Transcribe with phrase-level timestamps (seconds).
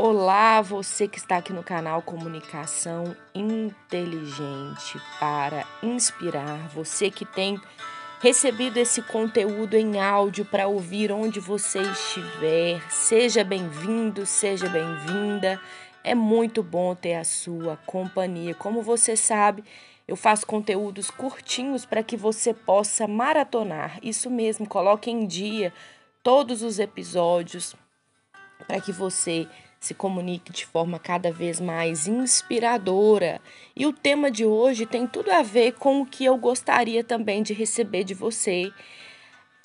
[0.00, 7.60] Olá, você que está aqui no canal Comunicação Inteligente para inspirar, você que tem
[8.20, 12.80] recebido esse conteúdo em áudio para ouvir onde você estiver.
[12.88, 15.60] Seja bem-vindo, seja bem-vinda.
[16.04, 18.54] É muito bom ter a sua companhia.
[18.54, 19.64] Como você sabe,
[20.06, 23.98] eu faço conteúdos curtinhos para que você possa maratonar.
[24.00, 25.74] Isso mesmo, coloque em dia
[26.22, 27.74] todos os episódios
[28.64, 29.48] para que você
[29.80, 33.40] se comunique de forma cada vez mais inspiradora.
[33.76, 37.42] E o tema de hoje tem tudo a ver com o que eu gostaria também
[37.42, 38.72] de receber de você.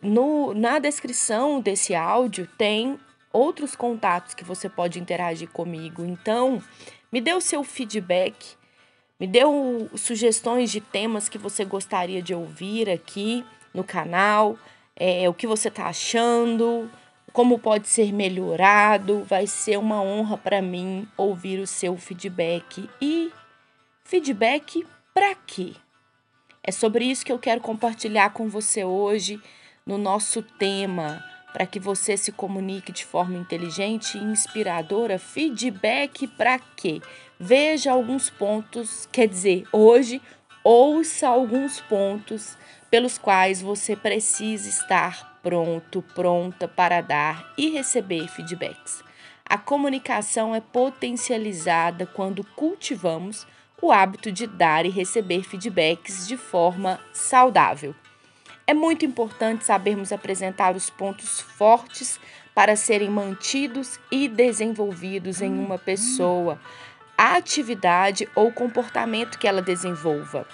[0.00, 2.98] No, na descrição desse áudio tem
[3.32, 6.04] outros contatos que você pode interagir comigo.
[6.04, 6.62] Então,
[7.10, 8.56] me dê o seu feedback,
[9.18, 14.56] me dê o, sugestões de temas que você gostaria de ouvir aqui no canal,
[14.94, 16.90] é, o que você está achando
[17.36, 19.22] como pode ser melhorado.
[19.24, 22.88] Vai ser uma honra para mim ouvir o seu feedback.
[22.98, 23.30] E
[24.02, 25.74] feedback para quê?
[26.62, 29.38] É sobre isso que eu quero compartilhar com você hoje
[29.84, 35.18] no nosso tema, para que você se comunique de forma inteligente e inspiradora.
[35.18, 37.02] Feedback para quê?
[37.38, 40.22] Veja alguns pontos, quer dizer, hoje
[40.64, 42.56] ouça alguns pontos
[42.96, 49.04] pelos quais você precisa estar pronto, pronta para dar e receber feedbacks.
[49.44, 53.46] A comunicação é potencializada quando cultivamos
[53.82, 57.94] o hábito de dar e receber feedbacks de forma saudável.
[58.66, 62.18] É muito importante sabermos apresentar os pontos fortes
[62.54, 66.58] para serem mantidos e desenvolvidos em uma pessoa,
[67.18, 70.48] a atividade ou comportamento que ela desenvolva,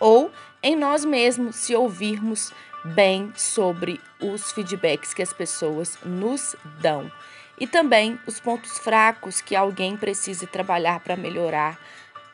[0.00, 0.32] ou
[0.64, 2.50] em nós mesmos, se ouvirmos
[2.82, 7.12] bem sobre os feedbacks que as pessoas nos dão
[7.60, 11.78] e também os pontos fracos que alguém precise trabalhar para melhorar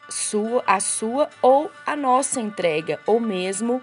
[0.08, 3.82] sua, a sua ou a nossa entrega ou mesmo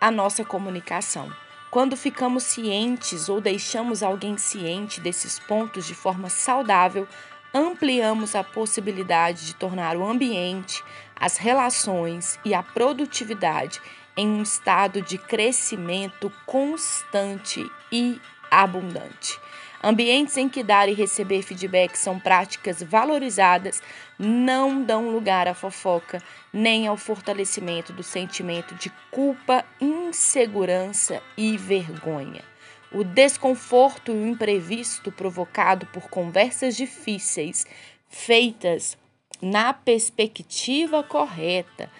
[0.00, 1.30] a nossa comunicação.
[1.68, 7.08] Quando ficamos cientes ou deixamos alguém ciente desses pontos de forma saudável,
[7.54, 10.82] ampliamos a possibilidade de tornar o ambiente,
[11.14, 13.80] as relações e a produtividade
[14.16, 18.20] em um estado de crescimento constante e
[18.50, 19.38] abundante.
[19.82, 23.82] Ambientes em que dar e receber feedback são práticas valorizadas
[24.16, 32.51] não dão lugar à fofoca, nem ao fortalecimento do sentimento de culpa, insegurança e vergonha.
[32.94, 37.66] O desconforto e o imprevisto provocado por conversas difíceis,
[38.08, 38.98] feitas
[39.40, 41.90] na perspectiva correta,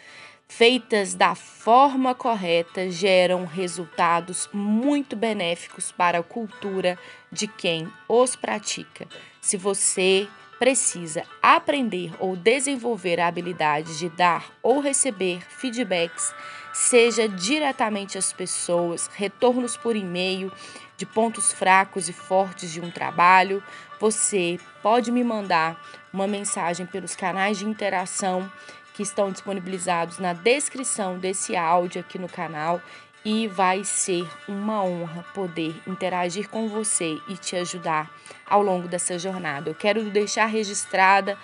[0.47, 6.99] feitas da forma correta, geram resultados muito benéficos para a cultura
[7.33, 9.09] de quem os pratica.
[9.41, 10.29] Se você
[10.63, 16.33] precisa aprender ou desenvolver a habilidade de dar ou receber feedbacks,
[16.73, 20.53] seja diretamente às pessoas, retornos por e-mail
[20.97, 23.61] de pontos fracos e fortes de um trabalho,
[23.99, 28.49] você pode me mandar uma mensagem pelos canais de interação
[28.95, 32.81] que estão disponibilizados na descrição desse áudio aqui no canal
[33.25, 38.11] e vai ser uma honra poder interagir com você e te ajudar
[38.47, 39.71] ao longo dessa jornada.
[39.71, 41.39] Eu quero deixar registrada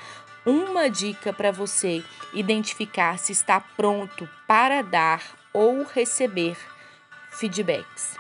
[0.44, 2.03] uma dica para você
[2.33, 5.22] identificar se está pronto para dar
[5.53, 6.56] ou receber
[7.31, 8.17] feedbacks.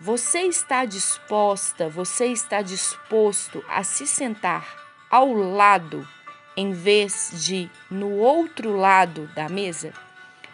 [0.00, 4.66] Você está disposta, você está disposto a se sentar
[5.10, 6.06] ao lado
[6.56, 9.92] em vez de no outro lado da mesa?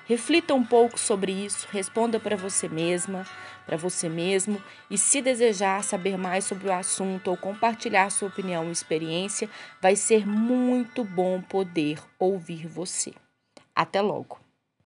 [0.08, 3.26] Reflita um pouco sobre isso, responda para você mesma,
[3.66, 4.58] para você mesmo,
[4.90, 9.50] e se desejar saber mais sobre o assunto ou compartilhar sua opinião ou experiência,
[9.82, 13.12] vai ser muito bom poder ouvir você.
[13.76, 14.47] Até logo!